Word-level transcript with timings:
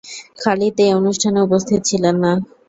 খালিদ 0.39 0.77
এ 0.79 0.97
অনুষ্ঠানে 0.99 1.39
উপস্থিত 1.41 1.79
ছিলেন 1.89 2.15
না। 2.23 2.31